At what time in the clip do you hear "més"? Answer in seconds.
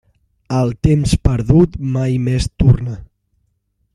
2.29-2.49